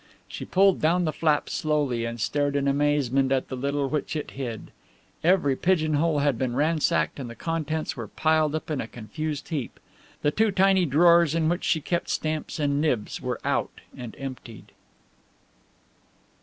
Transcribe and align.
She 0.27 0.45
pulled 0.45 0.81
down 0.81 1.05
the 1.05 1.13
flap 1.13 1.47
slowly 1.47 2.05
and 2.05 2.19
stared 2.19 2.55
in 2.55 2.67
amazement 2.67 3.31
at 3.31 3.49
the 3.49 3.55
little 3.55 3.87
which 3.87 4.15
it 4.15 4.31
hid. 4.31 4.71
Every 5.23 5.55
pigeon 5.55 5.93
hole 5.93 6.17
had 6.17 6.39
been 6.39 6.55
ransacked 6.55 7.19
and 7.19 7.29
the 7.29 7.35
contents 7.35 7.95
were 7.95 8.07
piled 8.07 8.55
up 8.55 8.71
in 8.71 8.81
a 8.81 8.87
confused 8.87 9.49
heap. 9.49 9.79
The 10.23 10.31
two 10.31 10.49
tiny 10.49 10.87
drawers 10.87 11.35
in 11.35 11.49
which 11.49 11.63
she 11.63 11.81
kept 11.81 12.09
stamps 12.09 12.57
and 12.57 12.81
nibs 12.81 13.21
were 13.21 13.39
out 13.45 13.79
and 13.95 14.15
emptied. 14.17 14.71